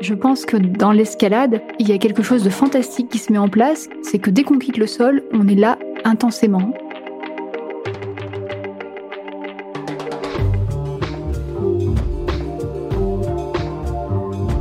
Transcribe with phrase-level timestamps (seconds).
[0.00, 3.38] Je pense que dans l'escalade, il y a quelque chose de fantastique qui se met
[3.38, 6.72] en place, c'est que dès qu'on quitte le sol, on est là intensément.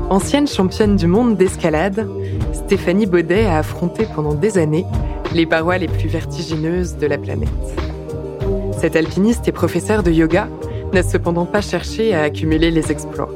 [0.10, 2.10] Ancienne championne du monde d'escalade,
[2.52, 4.86] Stéphanie Baudet a affronté pendant des années
[5.36, 7.50] les parois les plus vertigineuses de la planète.
[8.80, 10.48] Cette alpiniste et professeure de yoga
[10.94, 13.30] n'a cependant pas cherché à accumuler les exploits.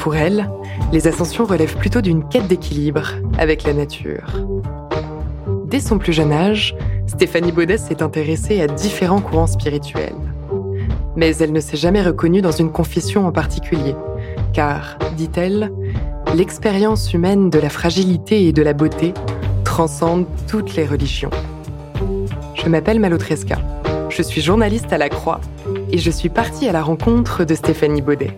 [0.00, 0.48] Pour elle,
[0.92, 3.02] les ascensions relèvent plutôt d'une quête d'équilibre
[3.38, 4.26] avec la nature.
[5.66, 10.14] Dès son plus jeune âge, Stéphanie Baudet s'est intéressée à différents courants spirituels.
[11.16, 13.94] Mais elle ne s'est jamais reconnue dans une confession en particulier,
[14.52, 15.72] car, dit-elle,
[16.34, 19.14] l'expérience humaine de la fragilité et de la beauté
[19.64, 21.30] transcende toutes les religions.
[22.54, 23.58] Je m'appelle Malotresca,
[24.08, 25.40] je suis journaliste à la Croix
[25.90, 28.30] et je suis partie à la rencontre de Stéphanie Baudet.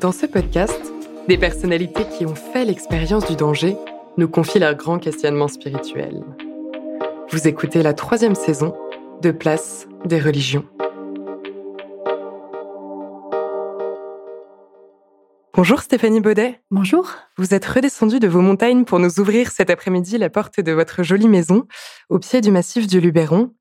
[0.00, 0.80] Dans ce podcast,
[1.28, 3.76] des personnalités qui ont fait l'expérience du danger
[4.16, 6.22] nous confient leurs grands questionnements spirituels.
[7.28, 8.74] Vous écoutez la troisième saison
[9.20, 10.64] de Place des religions.
[15.52, 16.58] Bonjour Stéphanie Baudet.
[16.70, 17.16] Bonjour.
[17.36, 21.02] Vous êtes redescendue de vos montagnes pour nous ouvrir cet après-midi la porte de votre
[21.02, 21.66] jolie maison
[22.08, 23.52] au pied du massif du Luberon.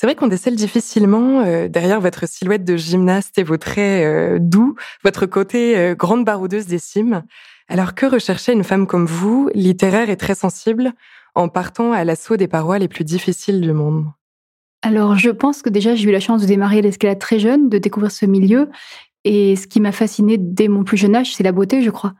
[0.00, 4.38] C'est vrai qu'on décèle difficilement euh, derrière votre silhouette de gymnaste et vos traits euh,
[4.40, 7.24] doux, votre côté euh, grande baroudeuse des cimes.
[7.66, 10.92] Alors que recherchait une femme comme vous, littéraire et très sensible,
[11.34, 14.04] en partant à l'assaut des parois les plus difficiles du monde?
[14.82, 17.78] Alors, je pense que déjà, j'ai eu la chance de démarrer l'escalade très jeune, de
[17.78, 18.68] découvrir ce milieu.
[19.30, 22.14] Et ce qui m'a fasciné dès mon plus jeune âge, c'est la beauté, je crois.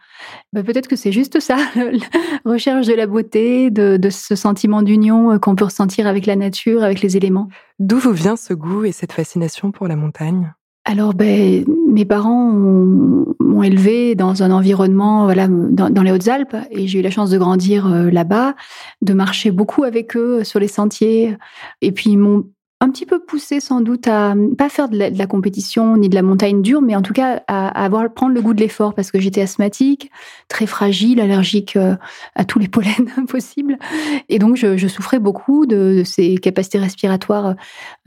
[0.52, 4.82] Bah, peut-être que c'est juste ça, la recherche de la beauté, de, de ce sentiment
[4.82, 7.48] d'union qu'on peut ressentir avec la nature, avec les éléments.
[7.78, 10.52] D'où vous vient ce goût et cette fascination pour la montagne?
[10.84, 16.88] Alors, ben, mes parents m'ont élevé dans un environnement, voilà, dans, dans les Hautes-Alpes, et
[16.88, 18.54] j'ai eu la chance de grandir euh, là-bas,
[19.00, 21.38] de marcher beaucoup avec eux sur les sentiers,
[21.80, 22.44] et puis ils m'ont
[22.80, 26.22] un petit peu poussé sans doute à pas faire de la, compétition ni de la
[26.22, 29.18] montagne dure, mais en tout cas à, avoir prendre le goût de l'effort parce que
[29.18, 30.12] j'étais asthmatique,
[30.46, 31.96] très fragile, allergique euh,
[32.36, 33.78] à tous les pollens possibles,
[34.28, 37.54] et donc je, souffrais beaucoup de, ces capacités respiratoires euh,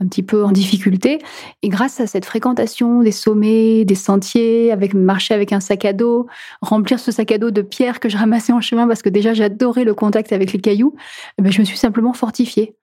[0.00, 1.18] un petit peu en difficulté.
[1.62, 5.92] Et grâce à cette fréquentation des sommets, des sentiers, avec marcher avec un sac à
[5.92, 6.26] dos,
[6.62, 9.34] remplir ce sac à dos de pierres que je ramassais en chemin parce que déjà
[9.34, 10.94] j'adorais le contact avec les cailloux,
[11.38, 12.74] eh ben, je me suis simplement fortifiée.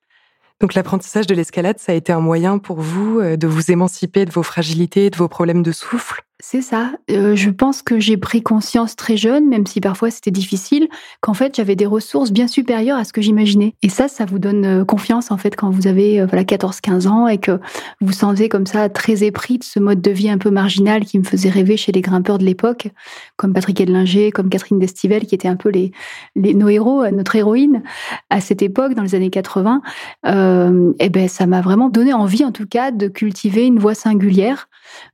[0.59, 4.25] Donc l'apprentissage de l'escalade, ça a été un moyen pour vous euh, de vous émanciper
[4.25, 6.21] de vos fragilités, de vos problèmes de souffle?
[6.41, 6.91] C'est ça.
[7.11, 10.87] Euh, je pense que j'ai pris conscience très jeune, même si parfois c'était difficile,
[11.19, 13.75] qu'en fait j'avais des ressources bien supérieures à ce que j'imaginais.
[13.81, 17.27] Et ça, ça vous donne euh, confiance en fait quand vous avez voilà 14-15 ans
[17.27, 17.59] et que
[17.99, 21.19] vous sentez comme ça très épris de ce mode de vie un peu marginal qui
[21.19, 22.87] me faisait rêver chez les grimpeurs de l'époque,
[23.35, 25.91] comme Patrick Edlinger, comme Catherine Destivelle, qui étaient un peu les,
[26.37, 27.83] les nos héros, notre héroïne
[28.29, 29.81] à cette époque dans les années 80.
[30.25, 33.93] Euh, et ben ça m'a vraiment donné envie en tout cas de cultiver une voix
[33.93, 34.68] singulière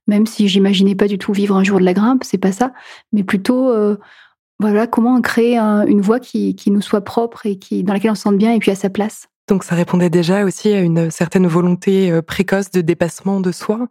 [0.08, 2.74] même si j'imaginais pas du tout vivre un jour de la grimpe, c'est pas ça,
[3.12, 3.98] mais plutôt euh,
[4.60, 8.24] voilà comment créer une voix qui, nous soit propre et qui dans laquelle on se
[8.24, 9.28] sente bien et puis à sa place.
[9.48, 13.88] Donc ça répondait déjà aussi à une certaine volonté euh, précoce de dépassement de soi?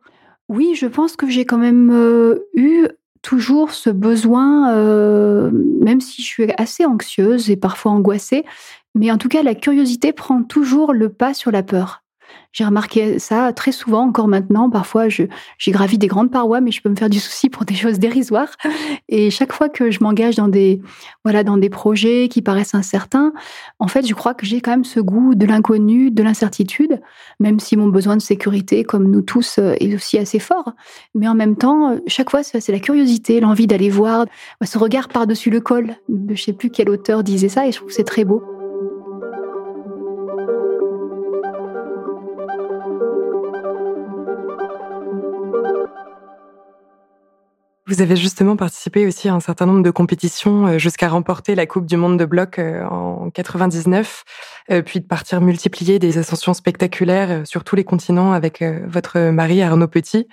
[0.49, 2.87] Oui, je pense que j'ai quand même euh, eu
[3.23, 4.71] toujours ce besoin,
[5.81, 8.45] même si je suis assez anxieuse et parfois angoissée,
[8.95, 12.04] mais en tout cas la curiosité prend toujours le pas sur la peur.
[12.53, 14.71] J'ai remarqué ça très souvent, encore maintenant.
[14.71, 15.29] Parfois, j'ai
[15.69, 18.51] gravi des grandes parois, mais je peux me faire du souci pour des choses dérisoires.
[19.09, 20.81] Et chaque fois que je m'engage dans des,
[21.25, 23.33] voilà, dans des projets qui paraissent incertains,
[23.81, 27.01] en fait, je crois que j'ai quand même ce goût de l'inconnu, de l'incertitude,
[27.41, 30.73] même si mon besoin de sécurité, comme nous tous, euh, est aussi assez fort.
[31.17, 34.27] Mais en même temps, chaque fois, c'est la curiosité, l'envie d'aller voir,
[34.63, 35.97] ce regard par-dessus le col.
[36.31, 38.54] Je sais plus quel auteur disait ça, et je trouve que c'est très beau.
[47.87, 51.67] Vous avez justement participé aussi à un certain nombre de compétitions euh, jusqu'à remporter la
[51.67, 54.25] Coupe du Monde de bloc euh, en 99,
[54.71, 59.61] euh, puis de partir multiplier des ascensions spectaculaires sur tous les continents avec votre mari
[59.61, 60.27] Arnaud Petit.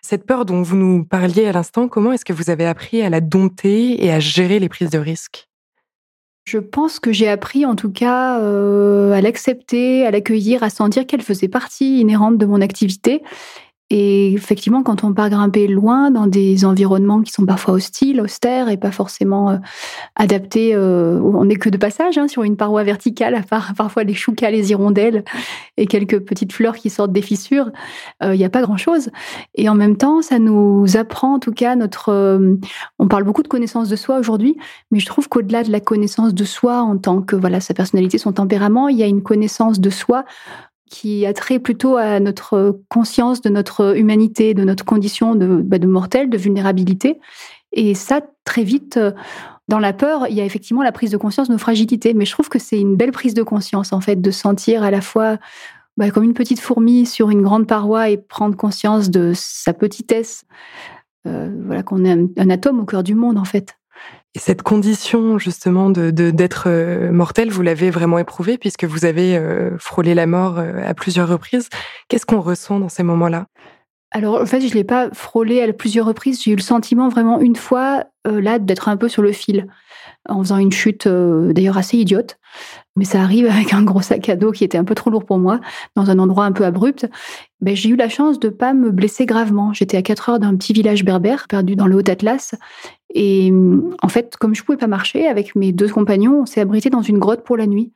[0.00, 3.10] Cette peur dont vous nous parliez à l'instant, comment est-ce que vous avez appris à
[3.10, 5.46] la dompter et à gérer les prises de risques?
[6.46, 11.20] Je pense que j'ai appris en tout cas à l'accepter, à l'accueillir, à sentir qu'elle
[11.20, 13.22] faisait partie inhérente de mon activité
[13.90, 18.68] et effectivement, quand on part grimper loin dans des environnements qui sont parfois hostiles, austères
[18.68, 19.56] et pas forcément euh,
[20.14, 24.04] adaptés, euh, on n'est que de passage hein, sur une paroi verticale, à part parfois
[24.04, 25.24] les choucas, les hirondelles
[25.78, 27.70] et quelques petites fleurs qui sortent des fissures,
[28.22, 29.08] euh, il n'y a pas grand-chose.
[29.54, 32.38] Et en même temps, ça nous apprend en tout cas notre...
[32.98, 34.58] on parle beaucoup de connaissance de soi aujourd'hui,
[34.90, 38.18] mais je trouve qu'au-delà de la connaissance de soi en tant que voilà sa personnalité,
[38.18, 40.26] son tempérament, il y a une connaissance de soi
[40.88, 45.78] qui a trait plutôt à notre conscience de notre humanité, de notre condition de, bah,
[45.78, 47.18] mortel, de vulnérabilité.
[47.72, 49.12] Et ça, très vite, euh,
[49.68, 52.14] dans la peur, il y a effectivement la prise de conscience de nos fragilités.
[52.14, 54.90] Mais je trouve que c'est une belle prise de conscience, en fait, de sentir à
[54.90, 55.38] la fois
[55.96, 60.44] bah, comme une petite fourmi sur une grande paroi et prendre conscience de sa petitesse.
[61.26, 63.77] Euh, voilà, qu'on est un atome au cœur du monde, en fait.
[64.34, 69.36] Et cette condition justement de d'être euh, mortel, vous l'avez vraiment éprouvée puisque vous avez
[69.36, 71.68] euh, frôlé la mort euh, à plusieurs reprises.
[72.08, 73.46] Qu'est-ce qu'on ressent dans ces moments-là?
[74.10, 76.42] Alors, en fait, je l'ai pas frôlé à plusieurs reprises.
[76.42, 79.66] J'ai eu le sentiment vraiment une fois, là, d'être un peu sur le fil,
[80.26, 82.38] en faisant une chute d'ailleurs assez idiote.
[82.96, 85.26] Mais ça arrive avec un gros sac à dos qui était un peu trop lourd
[85.26, 85.60] pour moi,
[85.94, 87.06] dans un endroit un peu abrupt.
[87.60, 89.74] Ben, j'ai eu la chance de pas me blesser gravement.
[89.74, 92.54] J'étais à 4 heures d'un petit village berbère, perdu dans le Haut-Atlas.
[93.14, 93.50] Et
[94.02, 97.00] en fait, comme je pouvais pas marcher, avec mes deux compagnons, on s'est abrité dans
[97.00, 97.90] une grotte pour la nuit.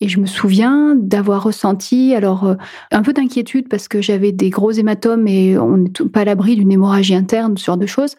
[0.00, 2.54] Et je me souviens d'avoir ressenti alors euh,
[2.90, 6.56] un peu d'inquiétude parce que j'avais des gros hématomes et on n'est pas à l'abri
[6.56, 8.16] d'une hémorragie interne, ce genre de choses.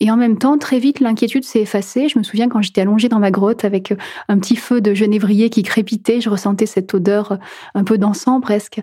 [0.00, 2.08] Et en même temps, très vite, l'inquiétude s'est effacée.
[2.08, 3.96] Je me souviens quand j'étais allongée dans ma grotte avec euh,
[4.28, 7.36] un petit feu de genévrier qui crépitait, je ressentais cette odeur euh,
[7.74, 8.80] un peu d'encens presque.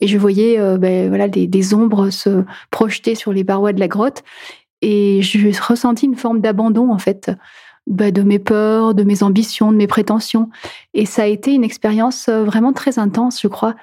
[0.00, 4.22] Et je voyais ben, voilà, des, ombres se projeter sur les parois de la grotte.
[4.82, 7.30] Et j'ai ressenti une forme d'abandon, en fait,
[7.86, 10.50] bah, de mes peurs, de mes ambitions, de mes prétentions.
[10.94, 13.74] Et ça a été une expérience euh, vraiment très intense, je crois.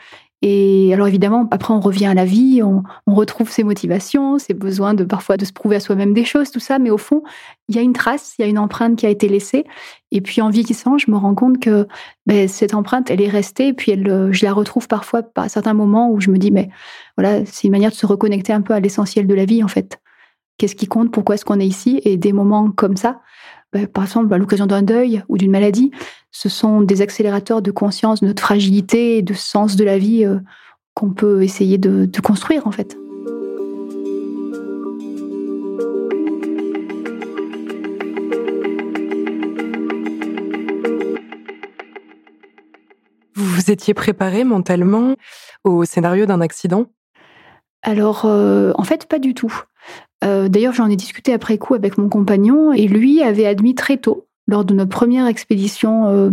[0.41, 4.93] Et alors évidemment, après on revient à la vie, on, retrouve ses motivations, ses besoins
[4.93, 6.77] de parfois de se prouver à soi-même des choses, tout ça.
[6.77, 7.23] Mais au fond,
[7.67, 9.63] il y a une trace, il y a une empreinte qui a été laissée.
[10.11, 11.87] Et puis en vieillissant, je me rends compte que
[12.27, 13.69] ben, cette empreinte, elle est restée.
[13.69, 16.69] Et puis euh, je la retrouve parfois à certains moments où je me dis, mais
[17.17, 19.67] voilà, c'est une manière de se reconnecter un peu à l'essentiel de la vie en
[19.67, 19.99] fait.
[20.57, 21.11] Qu'est-ce qui compte?
[21.11, 21.99] Pourquoi est-ce qu'on est ici?
[22.05, 23.19] Et des moments comme ça,
[23.73, 25.91] bah, par exemple à l'occasion d'un deuil ou d'une maladie,
[26.31, 30.23] ce sont des accélérateurs de conscience de notre fragilité et de sens de la vie
[30.23, 30.39] euh,
[30.93, 32.97] qu'on peut essayer de, de construire en fait.
[43.35, 45.15] Vous vous étiez préparé mentalement
[45.65, 46.85] au scénario d'un accident?
[47.81, 49.53] Alors, euh, en fait, pas du tout.
[50.23, 53.97] Euh, d'ailleurs, j'en ai discuté après coup avec mon compagnon et lui avait admis très
[53.97, 56.29] tôt, lors de notre première expédition euh,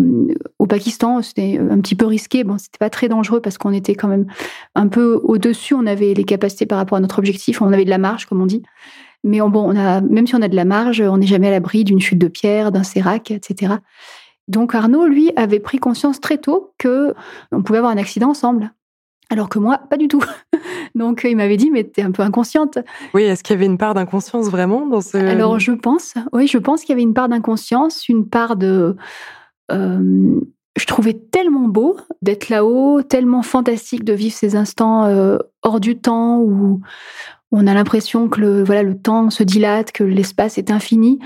[0.59, 2.45] au Pakistan, c'était un petit peu risqué.
[2.45, 4.27] Bon, c'était pas très dangereux parce qu'on était quand même
[4.75, 5.75] un peu au-dessus.
[5.75, 7.63] On avait les capacités par rapport à notre objectif.
[7.63, 8.63] On avait de la marge, comme on dit.
[9.25, 11.53] Mais bon, on a, même si on a de la marge, on n'est jamais à
[11.53, 13.75] l'abri d'une chute de pierre, d'un sérac, etc.
[14.49, 17.15] Donc Arnaud, lui, avait pris conscience très tôt que
[17.53, 18.73] on pouvait avoir un accident ensemble.
[19.33, 20.23] Alors que moi, pas du tout.
[20.95, 22.77] Donc il m'avait dit, mais t'es un peu inconsciente.
[23.15, 25.17] Oui, est-ce qu'il y avait une part d'inconscience vraiment dans ce...
[25.17, 28.95] Alors je pense, oui, je pense qu'il y avait une part d'inconscience, une part de...
[29.71, 30.39] Euh,
[30.77, 35.99] je trouvais tellement beau d'être là-haut, tellement fantastique de vivre ces instants euh, hors du
[35.99, 36.83] temps où
[37.53, 41.21] on a l'impression que le, voilà, le temps se dilate, que l'espace est infini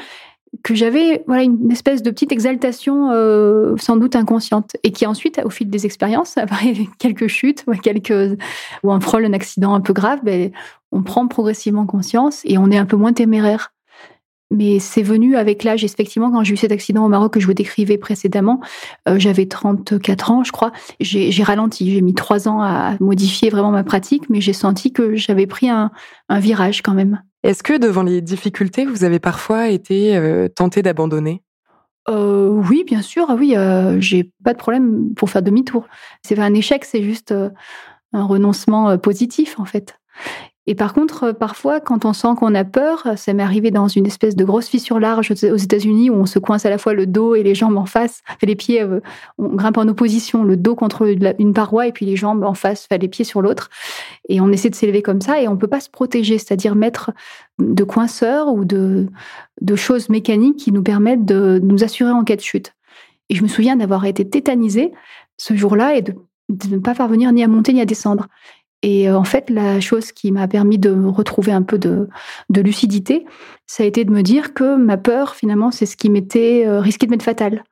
[0.62, 5.40] que j'avais voilà une espèce de petite exaltation euh, sans doute inconsciente et qui ensuite
[5.44, 8.38] au fil des expériences après quelques chutes ou quelques
[8.82, 10.50] ou un frôle un accident un peu grave ben,
[10.92, 13.72] on prend progressivement conscience et on est un peu moins téméraire.
[14.52, 15.82] Mais c'est venu avec l'âge.
[15.82, 18.60] Effectivement quand j'ai eu cet accident au Maroc que je vous décrivais précédemment
[19.08, 21.92] euh, j'avais 34 ans je crois j'ai ralenti.
[21.92, 25.68] J'ai mis trois ans à modifier vraiment ma pratique mais j'ai senti que j'avais pris
[25.68, 25.90] un,
[26.28, 30.82] un virage quand même est-ce que devant les difficultés, vous avez parfois été euh, tenté
[30.82, 31.42] d'abandonner?
[32.08, 33.28] Euh, oui, bien sûr.
[33.38, 35.86] Oui, euh, j'ai pas de problème pour faire demi-tour.
[36.22, 37.32] C'est pas un échec, c'est juste
[38.12, 39.98] un renoncement positif en fait.
[40.66, 43.88] Et par contre, euh, parfois, quand on sent qu'on a peur, ça m'est arrivé dans
[43.88, 46.94] une espèce de grosse fissure large aux États-Unis où on se coince à la fois
[46.94, 49.00] le dos et les jambes en face, les pieds, euh,
[49.38, 51.06] on grimpe en opposition, le dos contre
[51.38, 53.70] une paroi et puis les jambes en face, les pieds sur l'autre.
[54.28, 57.12] Et on essaie de s'élever comme ça et on peut pas se protéger, c'est-à-dire mettre
[57.58, 59.06] de coinceurs ou de,
[59.60, 62.74] de choses mécaniques qui nous permettent de nous assurer en cas de chute.
[63.28, 64.92] Et je me souviens d'avoir été tétanisée
[65.36, 66.14] ce jour-là et de
[66.48, 68.28] ne pas parvenir ni à monter ni à descendre.
[68.82, 72.08] Et euh, en fait, la chose qui m'a permis de retrouver un peu de,
[72.50, 73.26] lucidité,
[73.66, 76.80] ça a été de me dire que ma peur, finalement, c'est ce qui m'était euh,
[76.80, 77.64] risqué de m'être fatal.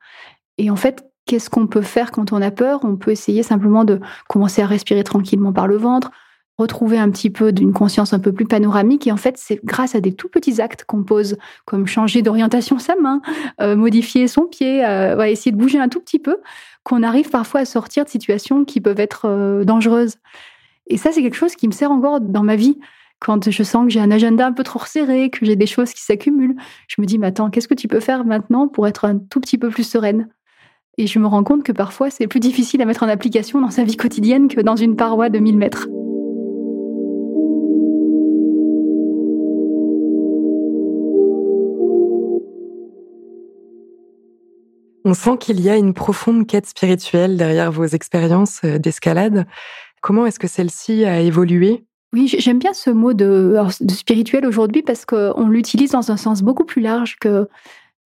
[0.57, 2.81] Et en fait, qu'est-ce qu'on peut faire quand on a peur?
[2.83, 6.11] On peut essayer simplement de commencer à respirer tranquillement par le ventre,
[6.57, 9.05] retrouver un petit peu d'une conscience un peu plus panoramique.
[9.05, 12.79] Et en fait, c'est grâce à des tout petits actes qu'on pose, comme changer d'orientation
[12.79, 13.21] sa main,
[13.61, 14.79] euh, modifier son pied,
[15.27, 16.37] essayer de bouger un tout petit peu,
[16.83, 20.17] qu'on arrive parfois à sortir de situations qui peuvent être dangereuses.
[20.87, 22.77] Et ça, c'est quelque chose qui me sert encore dans ma vie.
[23.19, 25.93] Quand je sens que j'ai un agenda un peu trop resserré, que j'ai des choses
[25.93, 26.55] qui s'accumulent,
[26.87, 29.39] je me dis, mais attends, qu'est-ce que tu peux faire maintenant pour être un tout
[29.39, 30.29] petit peu plus sereine?
[30.97, 33.71] Et je me rends compte que parfois, c'est plus difficile à mettre en application dans
[33.71, 35.87] sa vie quotidienne que dans une paroi de 1000 mètres.
[45.07, 49.45] On sent qu'il y a une profonde quête spirituelle derrière vos expériences euh, d'escalade.
[50.05, 51.83] Comment est-ce que celle-ci a évolué?
[52.13, 53.57] Oui, j'aime bien ce mot de,
[53.89, 57.49] spirituel aujourd'hui parce qu'on l'utilise dans un sens beaucoup plus large que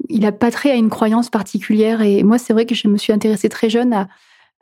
[0.07, 2.01] il n'a pas trait à une croyance particulière.
[2.01, 3.91] Et moi, c'est vrai que je me suis intéressée très jeune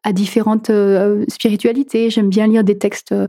[0.03, 2.10] à, différentes euh, spiritualités.
[2.10, 3.27] J'aime bien lire des textes euh,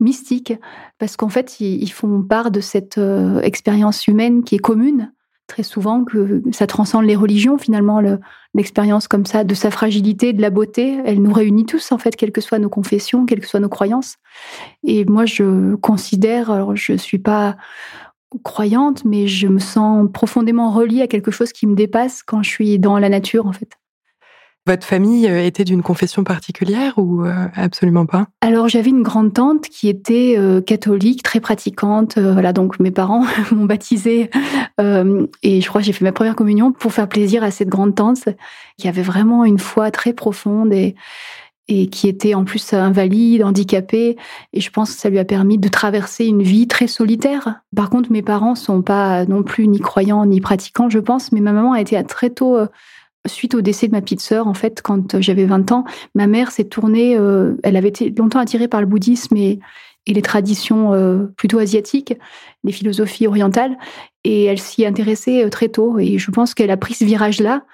[0.00, 0.54] mystiques
[0.98, 5.13] parce qu'en fait, ils, font part de cette euh, expérience humaine qui est commune
[5.46, 8.00] très souvent que ça transcende les religions finalement
[8.54, 10.98] l'expérience comme ça de sa fragilité de la beauté.
[11.04, 13.68] Elle nous réunit tous en fait quelles que soient nos confessions quelles que soient nos
[13.68, 14.16] croyances.
[14.82, 17.56] Et moi je considère alors je suis pas
[18.42, 22.50] croyante mais je me sens profondément reliée à quelque chose qui me dépasse quand je
[22.50, 23.78] suis dans la nature en fait
[24.66, 28.26] votre famille euh, était d'une confession particulière ou euh, absolument pas?
[28.40, 32.18] Alors j'avais une grande tante qui était euh, catholique, très pratiquante.
[32.18, 34.30] voilà, donc mes parents m'ont baptisée
[35.42, 37.94] et je crois que j'ai fait ma première communion pour faire plaisir à cette grande
[37.94, 38.28] tante
[38.76, 40.94] qui avait vraiment une foi très profonde et
[41.66, 44.18] et qui était en plus invalide, handicapée.
[44.52, 47.60] Et je pense que ça lui a permis de traverser une vie très solitaire.
[47.74, 51.40] Par contre, mes parents sont pas non plus ni croyants ni pratiquants, je pense, mais
[51.40, 52.58] ma maman a été très tôt
[53.26, 56.50] suite au décès de ma petite sœur, en fait, quand j'avais 20 ans, ma mère
[56.50, 59.60] s'est tournée, euh, elle avait été longtemps attirée par le bouddhisme et,
[60.06, 62.12] les traditions euh, plutôt asiatiques,
[62.62, 63.78] les philosophies orientales,
[64.22, 65.98] et elle s'y intéressait euh, très tôt.
[65.98, 67.64] Et je pense qu'elle a pris ce virage-là,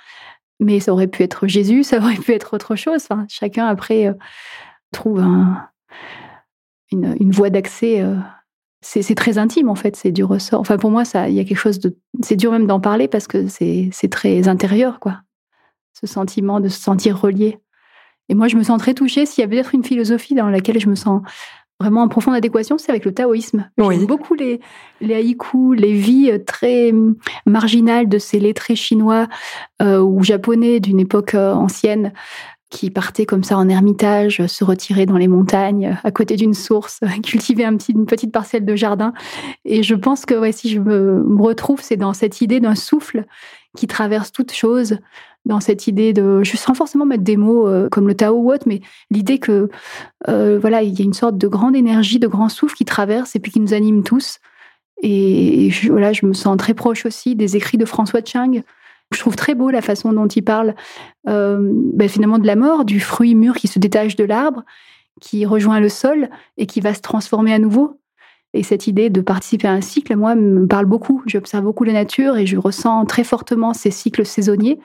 [0.60, 3.04] mais ça aurait pu être Jésus, ça aurait pu être autre chose.
[3.10, 4.14] Enfin, chacun, après,
[4.92, 5.24] trouve
[6.92, 8.04] une, voie d'accès.
[8.80, 10.60] c'est très intime, en fait, c'est du ressort.
[10.60, 11.96] Enfin, pour moi, il y a quelque chose de...
[12.22, 15.22] C'est dur même d'en parler parce que c'est très intérieur, quoi
[15.92, 17.58] ce sentiment de se sentir relié.
[18.28, 19.26] Et moi, je me sens très touchée.
[19.26, 21.22] S'il y a peut-être une philosophie dans laquelle je me sens
[21.80, 23.70] vraiment en profonde adéquation, c'est avec le taoïsme.
[23.78, 24.60] J'aime beaucoup les,
[25.00, 26.92] les haïkus, les vies très
[27.46, 29.26] marginales de ces lettrés chinois
[29.80, 32.12] euh, ou japonais d'une époque euh, ancienne
[32.70, 37.00] qui partaient comme ça en ermitage, se retirer dans les montagnes, à côté d'une source,
[37.22, 39.12] cultiver un petit, une petite parcelle de jardin.
[39.64, 43.24] Et je pense que ouais, si je me, retrouve, c'est dans cette idée d'un souffle
[43.76, 44.98] qui traverse toute chose,
[45.46, 48.52] dans cette idée de, je sans forcément mettre des mots euh, comme le Tao ou
[48.52, 49.68] autre, mais l'idée que
[50.28, 53.34] euh, voilà, il y a une sorte de grande énergie, de grand souffle qui traverse
[53.34, 54.38] et puis qui nous anime tous.
[55.02, 58.62] Et, je, voilà, je me sens très proche aussi des écrits de François Chang.
[59.12, 60.74] Je trouve très beau la façon dont il parle
[61.28, 61.58] euh,
[61.94, 64.64] ben finalement de la mort, du fruit mûr qui se détache de l'arbre,
[65.20, 68.00] qui rejoint le sol et qui va se transformer à nouveau.
[68.52, 71.22] Et cette idée de participer à un cycle, moi, me parle beaucoup.
[71.26, 74.78] J'observe beaucoup la nature et je ressens très fortement ces cycles saisonniers.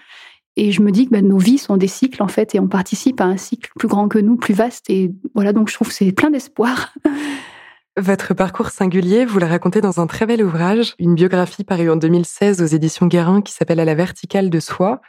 [0.55, 2.67] Et je me dis que ben, nos vies sont des cycles, en fait, et on
[2.67, 4.89] participe à un cycle plus grand que nous, plus vaste.
[4.89, 6.93] Et voilà, donc je trouve que c'est plein d'espoir.
[7.97, 11.95] Votre parcours singulier, vous le racontez dans un très bel ouvrage, une biographie parue en
[11.95, 14.99] 2016 aux éditions Guérin qui s'appelle À la verticale de soi.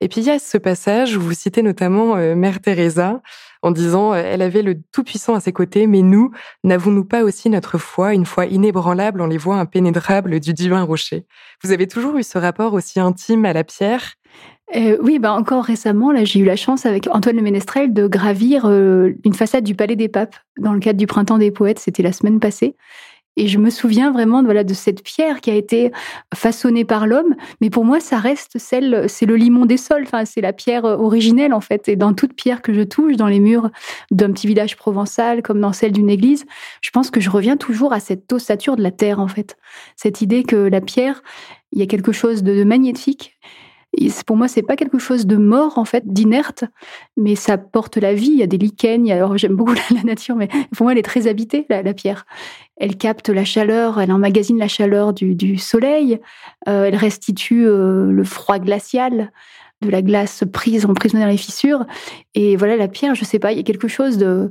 [0.00, 3.22] Et puis il y a ce passage où vous citez notamment euh, Mère Teresa
[3.62, 6.30] en disant euh, elle avait le Tout-Puissant à ses côtés, mais nous,
[6.62, 11.26] n'avons-nous pas aussi notre foi, une foi inébranlable en les voies impénétrables du divin rocher?
[11.62, 14.14] Vous avez toujours eu ce rapport aussi intime à la pierre?
[14.74, 18.06] Euh, oui, bah encore récemment, là, j'ai eu la chance avec Antoine Le Ménestrel de
[18.06, 21.78] gravir une façade du Palais des Papes dans le cadre du Printemps des Poètes.
[21.78, 22.74] C'était la semaine passée.
[23.36, 25.90] Et je me souviens vraiment de cette pierre qui a été
[26.34, 27.34] façonnée par l'homme.
[27.60, 30.04] Mais pour moi, ça reste celle, c'est le limon des sols.
[30.04, 31.88] Enfin, c'est la pierre originelle, en fait.
[31.88, 33.70] Et dans toute pierre que je touche, dans les murs
[34.10, 36.44] d'un petit village provençal, comme dans celle d'une église,
[36.80, 39.56] je pense que je reviens toujours à cette ossature de la terre, en fait.
[39.96, 41.22] Cette idée que la pierre,
[41.72, 43.36] il y a quelque chose de magnétique
[44.26, 46.64] pour moi, c'est pas quelque chose de mort, en fait, d'inerte,
[47.16, 48.30] mais ça porte la vie.
[48.30, 49.10] Il y a des lichens.
[49.10, 52.26] Alors, j'aime beaucoup la, nature, mais pour moi, elle est très habitée, la, pierre.
[52.76, 56.20] Elle capte la chaleur, elle emmagasine la chaleur du, soleil,
[56.68, 59.32] euh, elle restitue euh, le froid glacial
[59.80, 61.84] de la glace prise, emprisonnée dans les fissures.
[62.34, 64.50] Et voilà, la pierre, je sais pas, il y a quelque chose de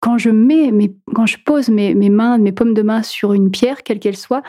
[0.00, 0.72] quand je mets,
[1.14, 4.42] quand je pose mes, mains, mes paumes de main sur une pierre, quelle qu'elle soit,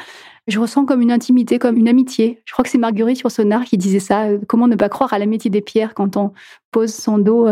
[0.47, 2.41] je ressens comme une intimité, comme une amitié.
[2.45, 4.25] Je crois que c'est Marguerite Yourcenar qui disait ça.
[4.25, 6.33] Euh, comment ne pas croire à l'amitié des pierres quand on
[6.71, 7.49] pose son dos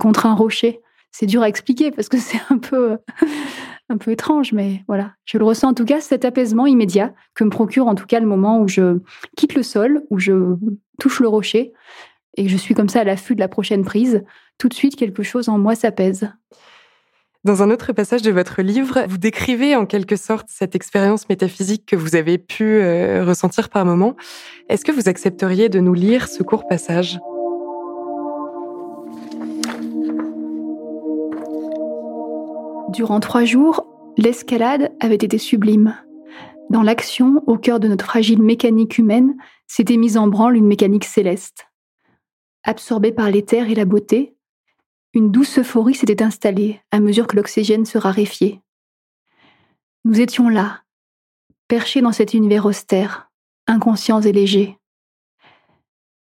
[0.00, 0.80] contre un rocher?
[1.12, 2.98] C'est dur à expliquer parce que c'est un peu,
[3.88, 5.12] un peu étrange, mais voilà.
[5.24, 8.20] Je le ressens en tout cas, cet apaisement immédiat que me procure en tout cas
[8.20, 8.98] le moment où je
[9.36, 10.56] quitte le sol, où je
[10.98, 11.72] touche le rocher
[12.36, 14.22] et que je suis comme ça à l'affût de la prochaine prise.
[14.58, 16.30] Tout de suite, quelque chose en moi s'apaise.
[17.44, 21.86] Dans un autre passage de votre livre, vous décrivez en quelque sorte cette expérience métaphysique
[21.86, 24.16] que vous avez pu euh, ressentir par moments.
[24.68, 27.20] Est-ce que vous accepteriez de nous lire ce court passage?
[32.90, 33.84] Durant trois jours,
[34.16, 35.96] l'escalade avait été sublime.
[36.70, 41.04] Dans l'action, au cœur de notre fragile mécanique humaine, s'était mise en branle une mécanique
[41.04, 41.66] céleste.
[42.62, 44.36] Absorbée par l'éther et la beauté,
[45.14, 48.62] une douce euphorie s'était installée à mesure que l'oxygène se raréfiait.
[50.04, 50.82] Nous étions là,
[51.68, 53.30] perchés dans cet univers austère,
[53.66, 54.78] inconscients et légers.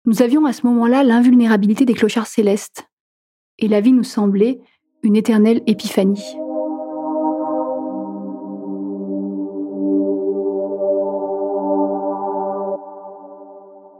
[0.05, 2.87] Nous avions à ce moment-là l'invulnérabilité des clochards célestes,
[3.59, 4.59] et la vie nous semblait
[5.03, 6.35] une éternelle épiphanie.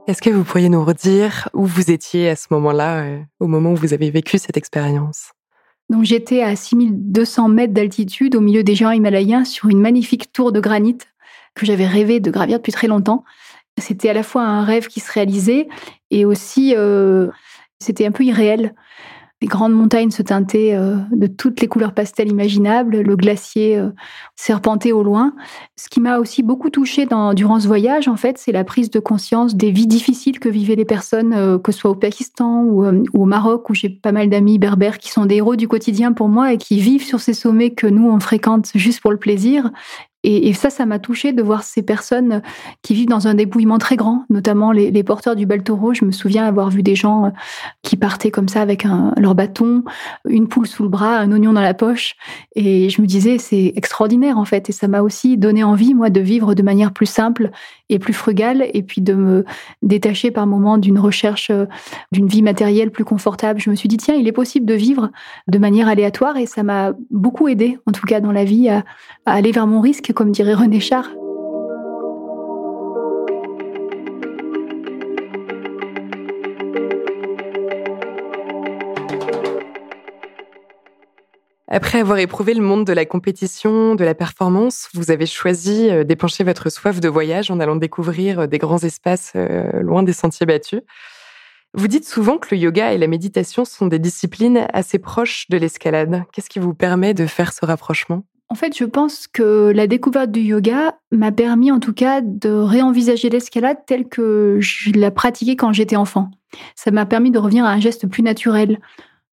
[0.08, 3.72] Est-ce que vous pourriez nous redire où vous étiez à ce moment-là, euh, au moment
[3.72, 5.32] où vous avez vécu cette expérience?
[5.90, 10.52] Donc j'étais à 6200 mètres d'altitude au milieu des géants himalayens sur une magnifique tour
[10.52, 10.98] de granit
[11.56, 13.24] que j'avais rêvé de gravir depuis très longtemps.
[13.80, 15.68] C'était à la fois un rêve qui se réalisait
[16.12, 17.30] et aussi euh,
[17.80, 18.76] c'était un peu irréel.
[19.46, 23.92] Les grandes montagnes se teintaient euh, de toutes les couleurs pastel imaginables, le glacier euh,
[24.36, 25.36] serpentait au loin.
[25.76, 29.00] Ce qui m'a aussi beaucoup touchée durant ce voyage, en fait, c'est la prise de
[29.00, 32.88] conscience des vies difficiles que vivaient les personnes, euh, que ce soit au Pakistan ou,
[33.14, 36.28] au Maroc, où j'ai pas mal d'amis berbères qui sont des héros du quotidien pour
[36.28, 39.70] moi et qui vivent sur ces sommets que nous, on fréquente juste pour le plaisir
[40.28, 42.42] et, ça, ça m'a touché de voir ces personnes
[42.82, 45.94] qui vivent dans un débouillement très grand, notamment les, porteurs du Bel Taureau.
[45.94, 47.30] Je me souviens avoir vu des gens euh,
[47.84, 48.86] qui partaient comme ça avec
[49.18, 49.84] leur bâton,
[50.28, 52.16] une poule sous le bras, un oignon dans la poche.
[52.56, 54.68] Et je me disais, c'est extraordinaire en fait.
[54.70, 57.52] Et ça m'a aussi donné envie, moi, de vivre de manière plus simple
[57.90, 59.46] et plus frugale, et puis de me
[59.84, 61.66] détacher par moments d'une recherche euh,
[62.12, 63.60] d'une vie matérielle plus confortable.
[63.60, 65.12] Je me suis dit, tiens, il est possible de vivre
[65.48, 68.84] de manière aléatoire, et ça m'a beaucoup aidé, en tout cas dans la vie, à
[69.26, 71.10] aller vers mon risque comme dirait René Char.
[81.68, 86.06] Après avoir éprouvé le monde de la compétition, de la performance, vous avez choisi euh,
[86.06, 90.14] d'épancher votre soif de voyage en allant découvrir euh, des grands espaces euh, loin des
[90.14, 90.80] sentiers battus.
[91.74, 95.58] Vous dites souvent que le yoga et la méditation sont des disciplines assez proches de
[95.58, 96.24] l'escalade.
[96.32, 98.24] Qu'est-ce qui vous permet de faire ce rapprochement?
[98.56, 102.48] En fait, je pense que la découverte du yoga m'a permis en tout cas de
[102.48, 106.32] réenvisager l'escalade telle que je la pratiquais quand j'étais enfant.
[106.74, 108.80] Ça m'a permis de revenir à un geste plus naturel,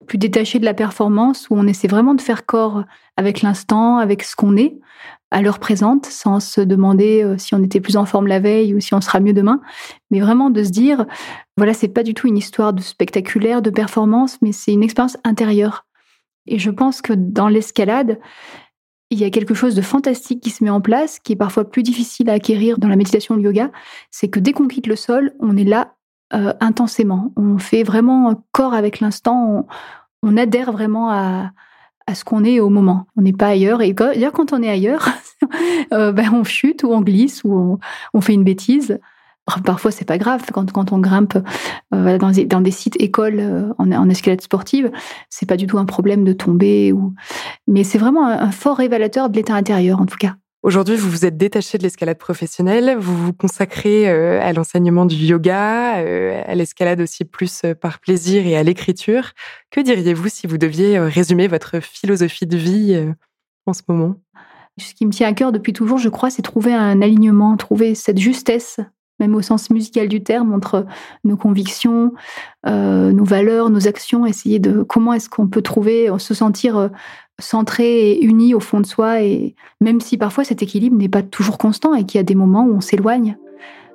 [0.08, 2.82] plus détaché de la performance, où on essaie vraiment de faire corps
[3.16, 4.80] avec l'instant, avec ce qu'on est,
[5.30, 8.74] à l'heure présente, sans se demander euh, si on était plus en forme la veille
[8.74, 9.61] ou si on sera mieux demain,
[10.11, 11.06] mais vraiment de se dire,
[11.56, 15.16] voilà, c'est pas du tout une histoire de spectaculaire, de performance, mais c'est une expérience
[15.22, 15.87] intérieure.
[16.48, 18.18] Et je pense que dans l'escalade,
[19.12, 21.68] il y a quelque chose de fantastique qui se met en place, qui est parfois
[21.68, 23.70] plus difficile à acquérir dans la méditation le yoga,
[24.11, 25.94] c'est que dès qu'on quitte le sol, on est là
[26.33, 27.31] euh, intensément.
[27.37, 29.66] On fait vraiment corps avec l'instant,
[30.22, 31.53] on, adhère vraiment à,
[32.14, 33.07] ce qu'on est au moment.
[33.16, 33.83] On n'est pas ailleurs.
[33.83, 35.07] Et d'ailleurs, quand on est ailleurs,
[35.92, 37.79] euh, ben, on chute ou on glisse ou
[38.14, 38.98] on fait une bêtise.
[39.64, 41.37] Parfois, c'est pas grave quand, quand on grimpe
[41.92, 44.90] euh, dans, des, dans, des, sites écoles euh, en, en, escalade sportive,
[45.31, 46.92] c'est pas du tout un problème de tomber.
[46.92, 47.12] Ou...
[47.66, 50.37] Mais c'est vraiment un, fort révélateur de l'état intérieur, en tout cas.
[50.62, 55.16] Aujourd'hui, vous vous êtes détaché de l'escalade professionnelle, vous vous consacrez euh, à l'enseignement du
[55.16, 59.33] yoga, à l'escalade aussi plus par plaisir et à l'écriture.
[59.72, 63.12] Que diriez-vous si vous deviez résumer votre philosophie de vie
[63.66, 64.14] en ce moment?
[64.78, 67.96] Ce qui me tient à cœur depuis toujours, je crois, c'est trouver un alignement, trouver
[67.96, 68.78] cette justesse,
[69.22, 70.85] même au sens musical du terme, entre
[71.22, 72.12] nos convictions,
[72.66, 76.88] euh, nos valeurs, nos actions, essayer de comment est-ce qu'on peut trouver, se sentir euh,
[77.38, 81.22] centré et uni au fond de soi, et même si parfois cet équilibre n'est pas
[81.22, 83.37] toujours constant et qu'il y a des moments où on s'éloigne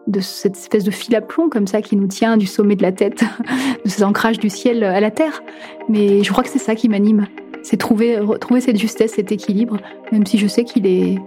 [0.08, 2.82] de cette espèce de fil à plomb comme ça qui nous tient du sommet de
[2.84, 3.26] la tête,
[3.86, 5.44] de cet ancrage du ciel à la terre.
[5.90, 7.28] Mais je crois que c'est ça qui m'anime,
[7.64, 9.78] c'est trouver, retrouver cette justesse, cet équilibre,
[10.14, 11.18] même si je sais qu'il est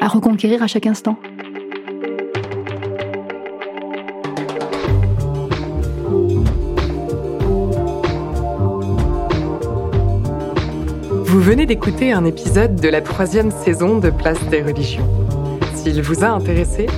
[0.00, 1.18] à reconquérir à chaque instant.
[11.30, 15.06] Vous venez d'écouter un épisode de la troisième saison de Place des religions.
[15.76, 16.88] S'il vous a intéressé,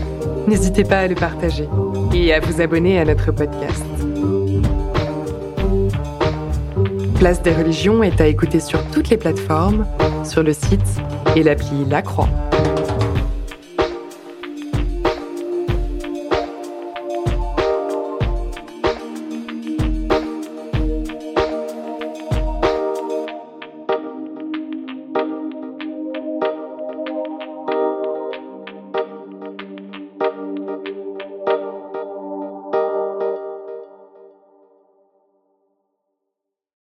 [0.48, 1.68] n'hésitez pas à le partager
[2.14, 3.84] et à vous abonner à notre podcast.
[7.18, 9.84] Place des religions est à écouter sur toutes les plateformes,
[10.24, 10.80] sur le site
[11.36, 12.30] et l'appli La Croix.